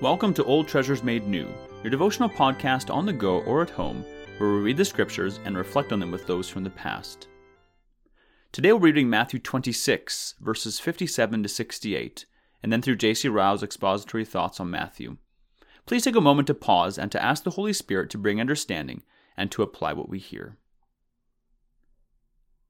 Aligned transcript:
Welcome 0.00 0.32
to 0.32 0.44
Old 0.44 0.66
Treasures 0.66 1.02
Made 1.02 1.28
New, 1.28 1.46
your 1.82 1.90
devotional 1.90 2.30
podcast 2.30 2.88
on 2.88 3.04
the 3.04 3.12
go 3.12 3.40
or 3.40 3.60
at 3.60 3.68
home, 3.68 4.02
where 4.38 4.50
we 4.50 4.60
read 4.60 4.78
the 4.78 4.84
scriptures 4.86 5.38
and 5.44 5.58
reflect 5.58 5.92
on 5.92 6.00
them 6.00 6.10
with 6.10 6.26
those 6.26 6.48
from 6.48 6.64
the 6.64 6.70
past. 6.70 7.28
Today 8.50 8.72
we're 8.72 8.78
reading 8.78 9.10
Matthew 9.10 9.38
26, 9.38 10.36
verses 10.40 10.80
57 10.80 11.42
to 11.42 11.48
68, 11.50 12.24
and 12.62 12.72
then 12.72 12.80
through 12.80 12.96
J.C. 12.96 13.28
Ryle's 13.28 13.62
expository 13.62 14.24
thoughts 14.24 14.58
on 14.58 14.70
Matthew. 14.70 15.18
Please 15.84 16.04
take 16.04 16.16
a 16.16 16.20
moment 16.22 16.46
to 16.46 16.54
pause 16.54 16.98
and 16.98 17.12
to 17.12 17.22
ask 17.22 17.44
the 17.44 17.50
Holy 17.50 17.74
Spirit 17.74 18.08
to 18.08 18.16
bring 18.16 18.40
understanding 18.40 19.02
and 19.36 19.52
to 19.52 19.62
apply 19.62 19.92
what 19.92 20.08
we 20.08 20.18
hear. 20.18 20.56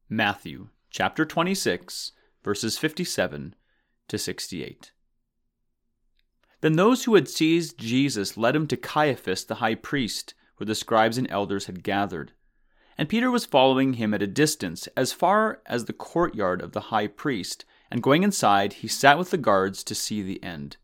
Matthew 0.09 0.71
chapter 0.91 1.25
26, 1.25 2.11
verses 2.43 2.77
57 2.77 3.55
to 4.09 4.19
68. 4.19 4.91
Then 6.61 6.77
those 6.77 7.05
who 7.05 7.15
had 7.15 7.29
seized 7.29 7.79
Jesus 7.79 8.37
led 8.37 8.55
him 8.55 8.67
to 8.67 8.77
Caiaphas 8.77 9.45
the 9.45 9.57
high 9.57 9.75
priest, 9.75 10.35
where 10.57 10.67
the 10.67 10.75
scribes 10.75 11.17
and 11.17 11.31
elders 11.31 11.67
had 11.67 11.83
gathered. 11.83 12.33
And 12.99 13.09
Peter 13.09 13.31
was 13.31 13.47
following 13.47 13.95
him 13.95 14.13
at 14.13 14.23
a 14.23 14.27
distance, 14.27 14.87
as 14.97 15.13
far 15.13 15.63
as 15.65 15.87
the 15.87 15.95
courtyard 15.95 16.61
of 16.61 16.73
the 16.73 16.81
high 16.93 17.07
priest, 17.07 17.65
and 17.91 18.03
going 18.03 18.23
inside, 18.23 18.75
he 18.75 18.89
sat 18.89 19.19
with 19.19 19.31
the 19.31 19.39
guards 19.39 19.83
to 19.85 19.95
see 19.95 20.23
the 20.23 20.43
end. 20.43 20.77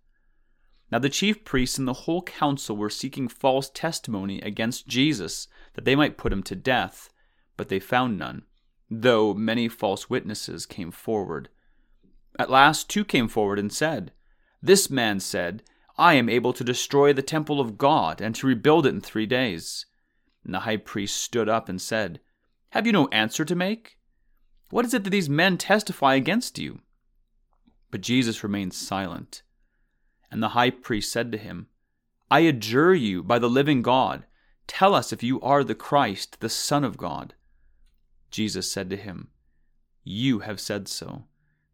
Now 0.90 0.98
the 0.98 1.10
chief 1.10 1.44
priests 1.44 1.78
and 1.78 1.86
the 1.86 1.92
whole 1.92 2.22
council 2.22 2.76
were 2.76 2.88
seeking 2.88 3.28
false 3.28 3.68
testimony 3.68 4.40
against 4.40 4.86
Jesus, 4.86 5.46
that 5.74 5.84
they 5.84 5.96
might 5.96 6.16
put 6.16 6.32
him 6.32 6.42
to 6.44 6.56
death, 6.56 7.10
but 7.56 7.68
they 7.68 7.80
found 7.80 8.18
none, 8.18 8.44
though 8.90 9.34
many 9.34 9.68
false 9.68 10.08
witnesses 10.08 10.64
came 10.64 10.90
forward. 10.90 11.48
At 12.38 12.50
last 12.50 12.88
two 12.88 13.04
came 13.04 13.28
forward 13.28 13.58
and 13.58 13.72
said, 13.72 14.12
This 14.62 14.90
man 14.90 15.20
said, 15.20 15.62
I 15.98 16.14
am 16.14 16.28
able 16.28 16.52
to 16.52 16.64
destroy 16.64 17.12
the 17.12 17.22
temple 17.22 17.60
of 17.60 17.78
God 17.78 18.20
and 18.20 18.34
to 18.36 18.46
rebuild 18.46 18.86
it 18.86 18.90
in 18.90 19.00
three 19.00 19.26
days. 19.26 19.86
And 20.44 20.52
the 20.52 20.60
high 20.60 20.76
priest 20.76 21.16
stood 21.16 21.48
up 21.48 21.68
and 21.68 21.80
said, 21.80 22.20
Have 22.70 22.86
you 22.86 22.92
no 22.92 23.08
answer 23.08 23.44
to 23.44 23.54
make? 23.54 23.98
What 24.70 24.84
is 24.84 24.94
it 24.94 25.04
that 25.04 25.10
these 25.10 25.28
men 25.28 25.58
testify 25.58 26.14
against 26.14 26.58
you? 26.58 26.80
But 27.90 28.00
Jesus 28.00 28.42
remained 28.42 28.74
silent. 28.74 29.42
And 30.30 30.42
the 30.42 30.50
high 30.50 30.70
priest 30.70 31.12
said 31.12 31.32
to 31.32 31.38
him, 31.38 31.68
I 32.30 32.40
adjure 32.40 32.94
you 32.94 33.22
by 33.22 33.38
the 33.38 33.48
living 33.48 33.82
God, 33.82 34.24
tell 34.66 34.94
us 34.94 35.12
if 35.12 35.22
you 35.22 35.40
are 35.40 35.62
the 35.62 35.74
Christ, 35.74 36.40
the 36.40 36.48
Son 36.48 36.82
of 36.82 36.96
God. 36.96 37.34
Jesus 38.30 38.70
said 38.70 38.90
to 38.90 38.96
him, 38.96 39.28
You 40.02 40.40
have 40.40 40.60
said 40.60 40.88
so. 40.88 41.24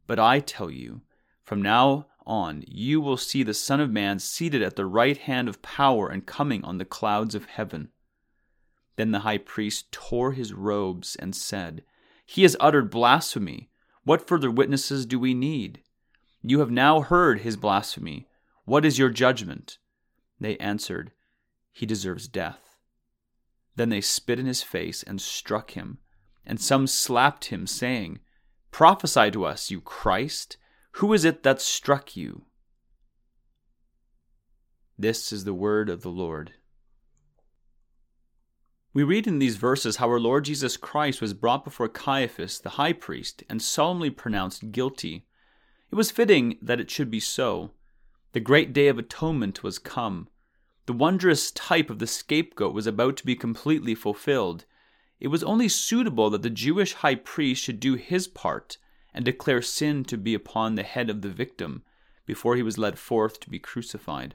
But 0.07 0.19
I 0.19 0.41
tell 0.41 0.71
you, 0.71 1.01
from 1.43 1.63
now 1.63 2.07
on 2.27 2.65
you 2.67 3.01
will 3.01 3.17
see 3.17 3.43
the 3.43 3.55
Son 3.55 3.81
of 3.81 3.91
Man 3.91 4.19
seated 4.19 4.63
at 4.63 4.77
the 4.77 4.87
right 4.87 5.17
hand 5.17 5.49
of 5.49 5.63
power 5.63 6.09
and 6.09 6.27
coming 6.27 6.65
on 6.65 6.79
the 6.79 6.85
clouds 6.85 7.35
of 7.35 7.47
heaven. 7.47 7.91
Then 8.97 9.11
the 9.11 9.21
high 9.21 9.39
priest 9.39 9.91
tore 9.91 10.33
his 10.33 10.53
robes 10.53 11.17
and 11.17 11.35
said, 11.35 11.83
He 12.27 12.43
has 12.43 12.57
uttered 12.61 12.91
blasphemy. 12.91 13.71
What 14.05 14.27
further 14.27 14.51
witnesses 14.51 15.07
do 15.07 15.19
we 15.19 15.35
need? 15.35 15.83
You 16.43 16.59
have 16.61 16.71
now 16.71 17.01
heard 17.01 17.41
his 17.41 17.57
blasphemy. 17.57 18.27
What 18.65 18.85
is 18.85 18.99
your 18.99 19.11
judgment? 19.11 19.79
They 20.41 20.57
answered, 20.59 21.13
He 21.73 21.87
deserves 21.87 22.29
death. 22.29 22.77
Then 23.77 23.89
they 23.89 24.01
spit 24.01 24.39
in 24.39 24.47
his 24.47 24.63
face 24.63 25.03
and 25.03 25.21
struck 25.21 25.73
him, 25.73 25.99
and 26.45 26.61
some 26.61 26.87
slapped 26.87 27.47
him, 27.47 27.67
saying, 27.67 28.21
Prophesy 28.71 29.31
to 29.31 29.45
us, 29.45 29.71
you 29.71 29.81
Christ. 29.81 30.57
Who 30.97 31.13
is 31.13 31.25
it 31.25 31.43
that 31.43 31.61
struck 31.61 32.17
you? 32.17 32.43
This 34.99 35.33
is 35.33 35.45
the 35.45 35.55
word 35.55 35.89
of 35.89 36.03
the 36.03 36.11
Lord. 36.11 36.53
We 38.95 39.03
read 39.03 39.27
in 39.27 39.39
these 39.39 39.57
verses 39.57 39.97
how 39.97 40.09
our 40.09 40.21
Lord 40.21 40.45
Jesus 40.45 40.77
Christ 40.77 41.23
was 41.23 41.33
brought 41.33 41.65
before 41.65 41.89
Caiaphas, 41.89 42.61
the 42.61 42.71
high 42.71 42.93
priest, 42.93 43.43
and 43.49 43.63
solemnly 43.63 44.11
pronounced 44.11 44.71
guilty. 44.71 45.25
It 45.91 45.95
was 45.95 46.11
fitting 46.11 46.59
that 46.61 46.79
it 46.79 46.91
should 46.91 47.11
be 47.11 47.21
so. 47.21 47.71
The 48.33 48.41
great 48.41 48.75
day 48.75 48.89
of 48.89 48.99
atonement 48.99 49.63
was 49.63 49.79
come. 49.79 50.29
The 50.85 50.93
wondrous 50.93 51.51
type 51.51 51.89
of 51.89 52.01
the 52.01 52.07
scapegoat 52.07 52.75
was 52.75 52.87
about 52.87 53.17
to 53.17 53.27
be 53.27 53.35
completely 53.35 53.95
fulfilled. 53.95 54.67
It 55.21 55.29
was 55.29 55.43
only 55.43 55.69
suitable 55.69 56.29
that 56.31 56.43
the 56.43 56.51
Jewish 56.51 56.93
high 56.93 57.15
priest 57.15 57.63
should 57.63 57.81
do 57.81 57.95
his 57.95 58.29
part 58.29 58.77
and 59.15 59.25
declare 59.25 59.63
sin 59.63 60.05
to 60.05 60.17
be 60.17 60.35
upon 60.35 60.75
the 60.75 60.83
head 60.83 61.11
of 61.11 61.23
the 61.23 61.29
victim 61.29 61.83
before 62.27 62.57
he 62.57 62.63
was 62.63 62.79
led 62.79 62.99
forth 62.99 63.41
to 63.41 63.51
be 63.51 63.59
crucified. 63.59 64.35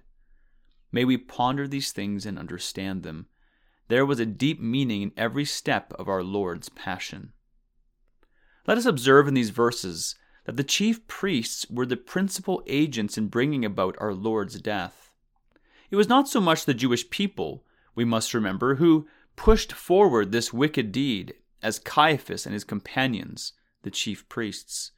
May 0.92 1.06
we 1.06 1.18
ponder 1.18 1.68
these 1.68 1.92
things 1.92 2.26
and 2.26 2.38
understand 2.38 3.04
them. 3.04 3.28
There 3.88 4.06
was 4.06 4.20
a 4.20 4.26
deep 4.26 4.60
meaning 4.60 5.02
in 5.02 5.12
every 5.18 5.46
step 5.46 5.94
of 5.94 6.08
our 6.08 6.24
Lord's 6.24 6.70
passion. 6.70 7.34
Let 8.66 8.78
us 8.78 8.86
observe 8.86 9.28
in 9.28 9.34
these 9.34 9.50
verses 9.50 10.16
that 10.46 10.58
the 10.58 10.64
chief 10.64 11.08
priests 11.08 11.66
were 11.70 11.86
the 11.86 11.98
principal 11.98 12.64
agents 12.68 13.18
in 13.18 13.28
bringing 13.28 13.66
about 13.66 13.96
our 14.00 14.14
Lord's 14.14 14.60
death. 14.60 15.12
It 15.90 15.96
was 15.96 16.10
not 16.10 16.28
so 16.28 16.42
much 16.42 16.66
the 16.66 16.74
Jewish 16.74 17.10
people, 17.10 17.64
we 17.96 18.06
must 18.06 18.34
remember, 18.34 18.76
who 18.76 19.08
pushed 19.36 19.72
forward 19.72 20.32
this 20.32 20.52
wicked 20.52 20.92
deed 20.92 21.34
as 21.62 21.80
Caiaphas 21.80 22.46
and 22.46 22.54
his 22.54 22.64
companions, 22.64 23.54
the 23.88 23.92
chief 23.92 24.28
priests. 24.28 24.92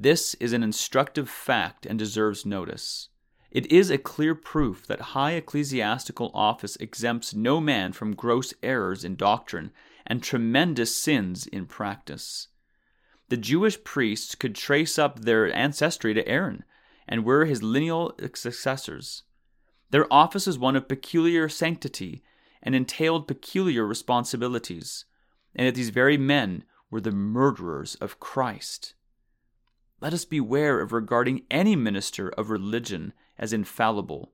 This 0.00 0.32
is 0.40 0.54
an 0.54 0.62
instructive 0.62 1.28
fact 1.28 1.84
and 1.84 1.98
deserves 1.98 2.46
notice. 2.46 3.10
It 3.50 3.70
is 3.70 3.90
a 3.90 3.98
clear 3.98 4.34
proof 4.34 4.86
that 4.86 5.12
high 5.12 5.32
ecclesiastical 5.32 6.30
office 6.32 6.76
exempts 6.76 7.34
no 7.34 7.60
man 7.60 7.92
from 7.92 8.16
gross 8.16 8.54
errors 8.62 9.04
in 9.04 9.14
doctrine 9.14 9.72
and 10.06 10.22
tremendous 10.22 10.96
sins 10.96 11.46
in 11.46 11.66
practice. 11.66 12.48
The 13.28 13.36
Jewish 13.36 13.84
priests 13.84 14.34
could 14.34 14.54
trace 14.54 14.98
up 14.98 15.20
their 15.20 15.54
ancestry 15.54 16.14
to 16.14 16.26
Aaron 16.26 16.64
and 17.06 17.26
were 17.26 17.44
his 17.44 17.62
lineal 17.62 18.14
successors. 18.34 19.24
Their 19.90 20.10
office 20.10 20.46
was 20.46 20.58
one 20.58 20.76
of 20.76 20.88
peculiar 20.88 21.50
sanctity 21.50 22.22
and 22.62 22.74
entailed 22.74 23.28
peculiar 23.28 23.84
responsibilities, 23.84 25.04
and 25.54 25.66
yet 25.66 25.74
these 25.74 25.90
very 25.90 26.16
men 26.16 26.64
were 26.90 27.00
the 27.00 27.12
murderers 27.12 27.94
of 27.96 28.20
Christ. 28.20 28.94
Let 30.00 30.12
us 30.12 30.24
beware 30.24 30.80
of 30.80 30.92
regarding 30.92 31.42
any 31.50 31.74
minister 31.74 32.28
of 32.30 32.50
religion 32.50 33.12
as 33.38 33.52
infallible. 33.52 34.32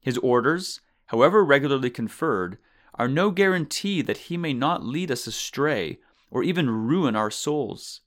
His 0.00 0.18
orders, 0.18 0.80
however 1.06 1.44
regularly 1.44 1.90
conferred, 1.90 2.58
are 2.94 3.08
no 3.08 3.30
guarantee 3.30 4.02
that 4.02 4.16
he 4.16 4.36
may 4.36 4.52
not 4.52 4.84
lead 4.84 5.10
us 5.10 5.26
astray 5.26 5.98
or 6.30 6.42
even 6.42 6.70
ruin 6.70 7.16
our 7.16 7.30
souls. 7.30 8.00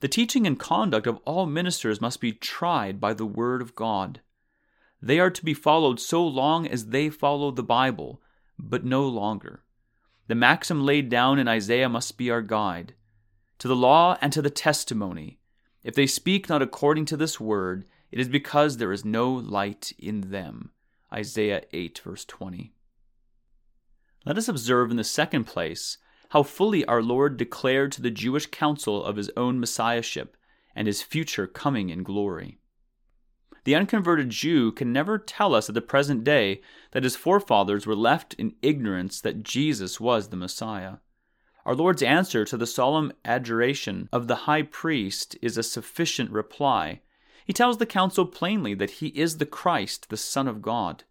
The 0.00 0.08
teaching 0.08 0.46
and 0.46 0.58
conduct 0.58 1.06
of 1.06 1.20
all 1.24 1.46
ministers 1.46 2.00
must 2.00 2.20
be 2.20 2.32
tried 2.32 3.00
by 3.00 3.14
the 3.14 3.26
Word 3.26 3.62
of 3.62 3.74
God. 3.74 4.20
They 5.02 5.18
are 5.18 5.30
to 5.30 5.44
be 5.44 5.54
followed 5.54 6.00
so 6.00 6.24
long 6.24 6.66
as 6.66 6.86
they 6.86 7.08
follow 7.08 7.50
the 7.50 7.62
Bible, 7.62 8.20
but 8.58 8.84
no 8.84 9.06
longer. 9.06 9.64
The 10.26 10.34
maxim 10.34 10.84
laid 10.84 11.08
down 11.08 11.38
in 11.38 11.48
Isaiah 11.48 11.88
must 11.88 12.18
be 12.18 12.30
our 12.30 12.42
guide. 12.42 12.94
To 13.58 13.68
the 13.68 13.76
law 13.76 14.16
and 14.20 14.32
to 14.32 14.42
the 14.42 14.50
testimony, 14.50 15.40
if 15.82 15.94
they 15.94 16.06
speak 16.06 16.48
not 16.48 16.62
according 16.62 17.06
to 17.06 17.16
this 17.16 17.40
word, 17.40 17.86
it 18.10 18.20
is 18.20 18.28
because 18.28 18.76
there 18.76 18.92
is 18.92 19.04
no 19.04 19.32
light 19.32 19.92
in 19.98 20.30
them. 20.30 20.70
Isaiah 21.12 21.62
8, 21.72 22.00
verse 22.04 22.24
20. 22.24 22.72
Let 24.24 24.38
us 24.38 24.48
observe 24.48 24.90
in 24.90 24.96
the 24.96 25.04
second 25.04 25.44
place 25.44 25.98
how 26.30 26.42
fully 26.42 26.84
our 26.84 27.02
Lord 27.02 27.36
declared 27.36 27.92
to 27.92 28.02
the 28.02 28.10
Jewish 28.10 28.46
council 28.46 29.02
of 29.02 29.16
his 29.16 29.30
own 29.36 29.58
messiahship 29.58 30.36
and 30.74 30.86
his 30.86 31.02
future 31.02 31.46
coming 31.46 31.90
in 31.90 32.02
glory. 32.02 32.58
The 33.64 33.74
unconverted 33.74 34.30
Jew 34.30 34.72
can 34.72 34.92
never 34.92 35.18
tell 35.18 35.54
us 35.54 35.68
at 35.68 35.74
the 35.74 35.80
present 35.80 36.24
day 36.24 36.60
that 36.92 37.04
his 37.04 37.16
forefathers 37.16 37.86
were 37.86 37.96
left 37.96 38.34
in 38.34 38.54
ignorance 38.62 39.20
that 39.20 39.42
Jesus 39.42 39.98
was 39.98 40.28
the 40.28 40.36
Messiah. 40.36 40.98
Our 41.68 41.74
Lord's 41.74 42.02
answer 42.02 42.46
to 42.46 42.56
the 42.56 42.66
solemn 42.66 43.12
adjuration 43.26 44.08
of 44.10 44.26
the 44.26 44.46
high 44.48 44.62
priest 44.62 45.36
is 45.42 45.58
a 45.58 45.62
sufficient 45.62 46.30
reply. 46.30 47.02
He 47.44 47.52
tells 47.52 47.76
the 47.76 47.84
council 47.84 48.24
plainly 48.24 48.72
that 48.72 49.02
he 49.02 49.08
is 49.08 49.36
the 49.36 49.44
Christ, 49.44 50.08
the 50.08 50.16
Son 50.16 50.48
of 50.48 50.62
God. 50.62 51.04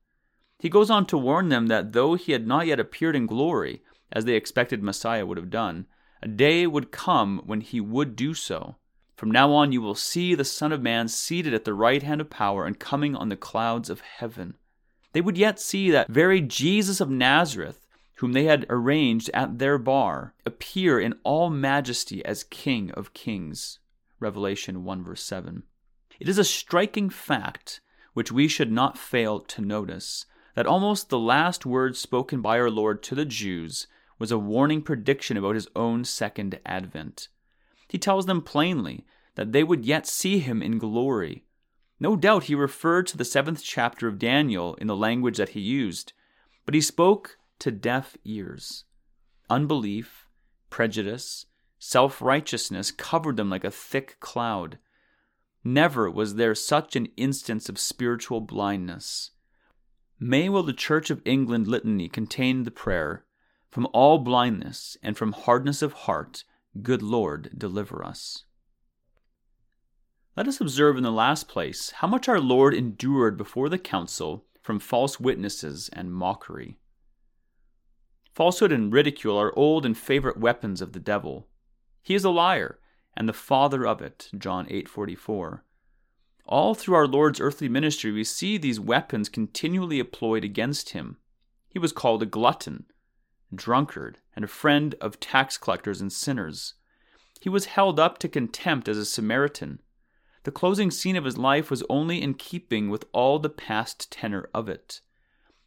He 0.57 0.68
goes 0.68 0.89
on 0.89 1.06
to 1.06 1.18
warn 1.18 1.50
them 1.50 1.68
that 1.68 1.94
though 1.94 2.15
he 2.15 2.31
had 2.31 2.48
not 2.48 2.65
yet 2.65 2.80
appeared 2.80 3.15
in 3.15 3.27
glory, 3.27 3.83
as 4.12 4.25
they 4.25 4.33
expected 4.33 4.81
Messiah 4.81 5.27
would 5.27 5.38
have 5.38 5.51
done, 5.51 5.86
a 6.24 6.27
day 6.27 6.65
would 6.65 6.92
come 6.92 7.44
when 7.45 7.62
he 7.62 7.80
would 7.80 8.15
do 8.15 8.33
so. 8.33 8.77
From 9.15 9.30
now 9.30 9.54
on, 9.54 9.71
you 9.71 9.83
will 9.83 9.94
see 9.94 10.33
the 10.33 10.44
Son 10.44 10.71
of 10.71 10.81
Man 10.81 11.07
seated 11.07 11.54
at 11.54 11.65
the 11.65 11.75
right 11.75 12.01
hand 12.01 12.19
of 12.19 12.31
power 12.31 12.65
and 12.65 12.80
coming 12.80 13.15
on 13.15 13.30
the 13.30 13.36
clouds 13.36 13.92
of 13.92 14.01
heaven. 14.01 14.56
They 15.13 15.21
would 15.21 15.38
yet 15.38 15.59
see 15.59 15.92
that 15.92 16.09
very 16.09 16.42
Jesus 16.42 17.00
of 17.00 17.12
Nazareth 17.12 17.86
whom 18.17 18.33
they 18.33 18.45
had 18.45 18.65
arranged 18.69 19.29
at 19.33 19.59
their 19.59 19.77
bar, 19.77 20.33
appear 20.45 20.99
in 20.99 21.13
all 21.23 21.49
majesty 21.49 22.23
as 22.25 22.43
King 22.43 22.91
of 22.91 23.13
kings. 23.13 23.79
Revelation 24.19 24.83
1 24.83 25.03
verse 25.03 25.23
7. 25.23 25.63
It 26.19 26.27
is 26.27 26.37
a 26.37 26.43
striking 26.43 27.09
fact 27.09 27.79
which 28.13 28.31
we 28.31 28.47
should 28.47 28.71
not 28.71 28.97
fail 28.97 29.39
to 29.39 29.61
notice 29.61 30.25
that 30.55 30.65
almost 30.65 31.09
the 31.09 31.19
last 31.19 31.67
word 31.67 31.95
spoken 31.95 32.41
by 32.41 32.59
our 32.59 32.71
Lord 32.71 33.03
to 33.03 33.13
the 33.13 33.25
Jews 33.25 33.85
was 34.17 34.31
a 34.31 34.39
warning 34.39 34.81
prediction 34.81 35.37
about 35.37 35.53
his 35.53 35.67
own 35.75 36.03
second 36.03 36.59
advent. 36.65 37.27
He 37.87 37.99
tells 37.99 38.25
them 38.25 38.41
plainly 38.41 39.05
that 39.35 39.51
they 39.51 39.63
would 39.63 39.85
yet 39.85 40.07
see 40.07 40.39
him 40.39 40.63
in 40.63 40.79
glory. 40.79 41.43
No 41.99 42.15
doubt 42.15 42.45
he 42.45 42.55
referred 42.55 43.05
to 43.07 43.17
the 43.17 43.25
seventh 43.25 43.61
chapter 43.63 44.07
of 44.07 44.17
Daniel 44.17 44.73
in 44.75 44.87
the 44.87 44.95
language 44.95 45.37
that 45.37 45.49
he 45.49 45.59
used, 45.59 46.13
but 46.65 46.73
he 46.73 46.81
spoke 46.81 47.37
to 47.59 47.71
deaf 47.71 48.18
ears. 48.24 48.86
Unbelief, 49.50 50.27
prejudice, 50.69 51.45
self 51.80 52.21
righteousness 52.21 52.92
covered 52.92 53.38
them 53.38 53.50
like 53.50 53.63
a 53.63 53.71
thick 53.71 54.19
cloud. 54.19 54.77
Never 55.63 56.09
was 56.09 56.36
there 56.36 56.56
such 56.56 56.95
an 56.95 57.07
instance 57.18 57.69
of 57.69 57.80
spiritual 57.80 58.42
blindness. 58.42 59.31
May 60.19 60.50
will 60.50 60.63
the 60.63 60.74
Church 60.74 61.09
of 61.09 61.21
England 61.25 61.68
litany 61.68 62.09
contain 62.09 62.63
the 62.63 62.71
prayer, 62.71 63.25
From 63.69 63.88
all 63.94 64.18
blindness 64.19 64.98
and 65.04 65.18
from 65.18 65.33
hardness 65.33 65.81
of 65.81 65.94
heart, 65.94 66.44
good 66.81 67.04
Lord, 67.04 67.51
deliver 67.57 68.04
us. 68.04 68.45
Let 70.36 70.48
us 70.48 70.62
observe 70.62 70.98
in 70.98 71.04
the 71.04 71.12
last 71.12 71.48
place 71.48 71.92
how 71.98 72.07
much 72.07 72.27
our 72.27 72.39
Lord 72.39 72.74
endured 72.74 73.38
before 73.38 73.69
the 73.69 73.80
council 73.80 74.45
from 74.62 74.80
false 74.80 75.19
witnesses 75.19 75.89
and 75.94 76.13
mockery. 76.13 76.77
Falsehood 78.37 78.71
and 78.71 78.93
ridicule 78.93 79.35
are 79.35 79.57
old 79.57 79.83
and 79.83 79.97
favorite 79.97 80.37
weapons 80.37 80.79
of 80.79 80.93
the 80.93 80.99
devil. 80.99 81.47
He 82.03 82.13
is 82.13 82.23
a 82.23 82.29
liar 82.29 82.79
and 83.15 83.27
the 83.27 83.33
father 83.33 83.87
of 83.87 83.99
it, 83.99 84.29
John 84.37 84.67
8:44. 84.69 85.63
All 86.45 86.75
through 86.75 86.93
our 86.93 87.07
Lord's 87.07 87.41
earthly 87.41 87.67
ministry 87.67 88.11
we 88.11 88.23
see 88.23 88.59
these 88.59 88.79
weapons 88.79 89.27
continually 89.27 89.97
employed 89.97 90.43
against 90.43 90.91
him. 90.91 91.17
He 91.67 91.79
was 91.79 91.91
called 91.91 92.21
a 92.21 92.27
glutton, 92.27 92.85
drunkard, 93.51 94.19
and 94.35 94.45
a 94.45 94.47
friend 94.47 94.93
of 95.01 95.19
tax 95.19 95.57
collectors 95.57 95.99
and 95.99 96.13
sinners. 96.13 96.75
He 97.41 97.49
was 97.49 97.65
held 97.65 97.99
up 97.99 98.19
to 98.19 98.29
contempt 98.29 98.87
as 98.87 98.99
a 98.99 99.05
Samaritan. 99.05 99.81
The 100.43 100.51
closing 100.51 100.91
scene 100.91 101.15
of 101.15 101.25
his 101.25 101.39
life 101.39 101.71
was 101.71 101.81
only 101.89 102.21
in 102.21 102.35
keeping 102.35 102.91
with 102.91 103.05
all 103.13 103.39
the 103.39 103.49
past 103.49 104.11
tenor 104.11 104.47
of 104.53 104.69
it. 104.69 105.01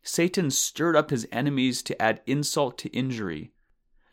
Satan 0.02 0.50
stirred 0.50 0.97
up 0.97 1.11
his 1.11 1.26
enemies 1.31 1.82
to 1.82 2.00
add 2.00 2.23
insult 2.26 2.79
to 2.79 2.88
injury. 2.91 3.52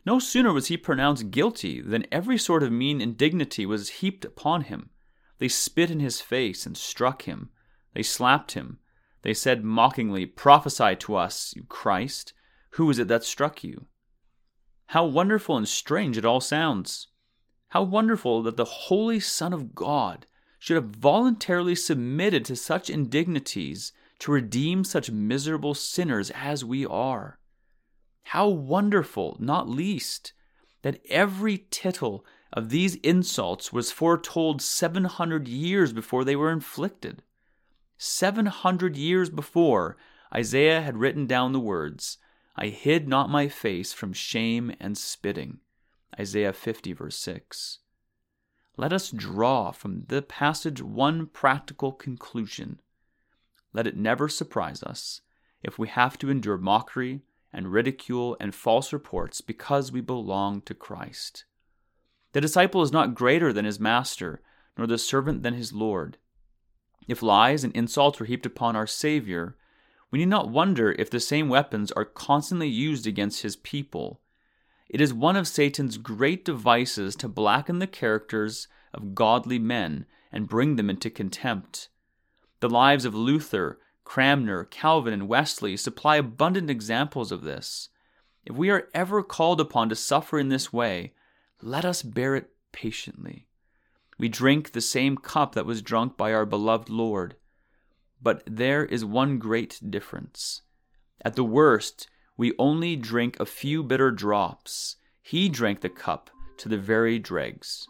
No 0.04 0.18
sooner 0.18 0.52
was 0.52 0.68
he 0.68 0.76
pronounced 0.76 1.30
guilty 1.30 1.80
than 1.80 2.06
every 2.12 2.38
sort 2.38 2.62
of 2.62 2.72
mean 2.72 3.00
indignity 3.00 3.66
was 3.66 3.88
heaped 3.88 4.24
upon 4.24 4.62
him. 4.62 4.90
They 5.38 5.48
spit 5.48 5.90
in 5.90 6.00
his 6.00 6.20
face 6.20 6.66
and 6.66 6.76
struck 6.76 7.22
him. 7.22 7.50
They 7.94 8.02
slapped 8.02 8.52
him. 8.52 8.78
They 9.22 9.34
said 9.34 9.64
mockingly, 9.64 10.26
Prophesy 10.26 10.96
to 10.96 11.16
us, 11.16 11.52
you 11.56 11.64
Christ. 11.64 12.32
Who 12.70 12.88
is 12.90 12.98
it 12.98 13.08
that 13.08 13.24
struck 13.24 13.64
you? 13.64 13.86
How 14.86 15.04
wonderful 15.04 15.56
and 15.56 15.68
strange 15.68 16.16
it 16.16 16.24
all 16.24 16.40
sounds! 16.40 17.08
How 17.68 17.82
wonderful 17.82 18.42
that 18.44 18.56
the 18.56 18.64
Holy 18.64 19.20
Son 19.20 19.52
of 19.52 19.74
God 19.74 20.26
should 20.58 20.76
have 20.76 20.96
voluntarily 20.96 21.74
submitted 21.74 22.44
to 22.46 22.56
such 22.56 22.88
indignities 22.88 23.92
to 24.20 24.32
redeem 24.32 24.84
such 24.84 25.10
miserable 25.10 25.74
sinners 25.74 26.30
as 26.30 26.64
we 26.64 26.84
are. 26.84 27.38
How 28.24 28.48
wonderful, 28.48 29.36
not 29.38 29.68
least, 29.68 30.32
that 30.82 31.00
every 31.08 31.66
tittle 31.70 32.24
of 32.52 32.70
these 32.70 32.96
insults 32.96 33.72
was 33.72 33.92
foretold 33.92 34.62
700 34.62 35.48
years 35.48 35.92
before 35.92 36.24
they 36.24 36.36
were 36.36 36.50
inflicted. 36.50 37.22
700 37.98 38.96
years 38.96 39.30
before, 39.30 39.96
Isaiah 40.34 40.80
had 40.82 40.98
written 40.98 41.26
down 41.26 41.52
the 41.52 41.60
words, 41.60 42.18
I 42.56 42.68
hid 42.68 43.08
not 43.08 43.30
my 43.30 43.48
face 43.48 43.92
from 43.92 44.12
shame 44.12 44.74
and 44.80 44.98
spitting. 44.98 45.58
Isaiah 46.18 46.52
50, 46.52 46.92
verse 46.92 47.16
6. 47.16 47.78
Let 48.76 48.92
us 48.92 49.10
draw 49.10 49.72
from 49.72 50.04
the 50.08 50.22
passage 50.22 50.82
one 50.82 51.26
practical 51.26 51.92
conclusion. 51.92 52.80
Let 53.72 53.86
it 53.86 53.96
never 53.96 54.28
surprise 54.28 54.82
us 54.82 55.20
if 55.62 55.78
we 55.78 55.88
have 55.88 56.18
to 56.18 56.30
endure 56.30 56.58
mockery 56.58 57.22
and 57.52 57.72
ridicule 57.72 58.36
and 58.40 58.54
false 58.54 58.92
reports 58.92 59.40
because 59.40 59.90
we 59.90 60.00
belong 60.00 60.60
to 60.62 60.74
Christ. 60.74 61.44
The 62.32 62.40
disciple 62.40 62.82
is 62.82 62.92
not 62.92 63.14
greater 63.14 63.52
than 63.52 63.64
his 63.64 63.80
master, 63.80 64.42
nor 64.76 64.86
the 64.86 64.98
servant 64.98 65.42
than 65.42 65.54
his 65.54 65.72
Lord. 65.72 66.18
If 67.06 67.22
lies 67.22 67.64
and 67.64 67.74
insults 67.74 68.20
were 68.20 68.26
heaped 68.26 68.46
upon 68.46 68.76
our 68.76 68.86
Savior, 68.86 69.56
we 70.10 70.18
need 70.18 70.28
not 70.28 70.50
wonder 70.50 70.92
if 70.92 71.10
the 71.10 71.20
same 71.20 71.48
weapons 71.48 71.90
are 71.92 72.04
constantly 72.04 72.68
used 72.68 73.06
against 73.06 73.42
his 73.42 73.56
people. 73.56 74.20
It 74.88 75.00
is 75.00 75.12
one 75.12 75.36
of 75.36 75.48
Satan's 75.48 75.98
great 75.98 76.44
devices 76.44 77.16
to 77.16 77.28
blacken 77.28 77.78
the 77.78 77.86
characters 77.86 78.68
of 78.94 79.14
godly 79.14 79.58
men 79.58 80.06
and 80.32 80.48
bring 80.48 80.76
them 80.76 80.88
into 80.88 81.10
contempt. 81.10 81.88
The 82.60 82.68
lives 82.68 83.04
of 83.04 83.14
Luther, 83.14 83.78
Cranmer, 84.04 84.64
Calvin, 84.64 85.12
and 85.12 85.28
Wesley 85.28 85.76
supply 85.76 86.16
abundant 86.16 86.70
examples 86.70 87.30
of 87.30 87.42
this. 87.42 87.90
If 88.44 88.56
we 88.56 88.70
are 88.70 88.88
ever 88.94 89.22
called 89.22 89.60
upon 89.60 89.90
to 89.90 89.94
suffer 89.94 90.38
in 90.38 90.48
this 90.48 90.72
way, 90.72 91.12
let 91.60 91.84
us 91.84 92.02
bear 92.02 92.34
it 92.34 92.50
patiently. 92.72 93.46
We 94.18 94.28
drink 94.28 94.72
the 94.72 94.80
same 94.80 95.16
cup 95.16 95.54
that 95.54 95.66
was 95.66 95.82
drunk 95.82 96.16
by 96.16 96.32
our 96.32 96.46
beloved 96.46 96.88
Lord. 96.88 97.36
But 98.20 98.42
there 98.46 98.84
is 98.84 99.04
one 99.04 99.38
great 99.38 99.80
difference. 99.88 100.62
At 101.24 101.36
the 101.36 101.44
worst, 101.44 102.08
we 102.36 102.54
only 102.58 102.96
drink 102.96 103.38
a 103.38 103.46
few 103.46 103.82
bitter 103.82 104.10
drops. 104.10 104.96
He 105.22 105.48
drank 105.48 105.82
the 105.82 105.88
cup 105.88 106.30
to 106.56 106.68
the 106.68 106.78
very 106.78 107.18
dregs. 107.18 107.86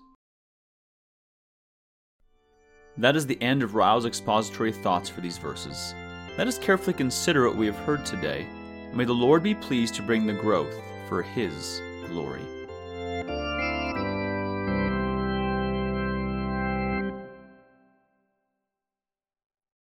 That 2.98 3.14
is 3.14 3.26
the 3.26 3.40
end 3.40 3.62
of 3.62 3.76
Ryle's 3.76 4.06
expository 4.06 4.72
thoughts 4.72 5.08
for 5.08 5.20
these 5.20 5.38
verses. 5.38 5.94
Let 6.36 6.48
us 6.48 6.58
carefully 6.58 6.94
consider 6.94 7.46
what 7.46 7.56
we 7.56 7.66
have 7.66 7.76
heard 7.76 8.04
today, 8.04 8.44
may 8.92 9.04
the 9.04 9.12
Lord 9.12 9.44
be 9.44 9.54
pleased 9.54 9.94
to 9.94 10.02
bring 10.02 10.26
the 10.26 10.32
growth 10.32 10.74
for 11.08 11.22
His 11.22 11.80
glory. 12.08 12.57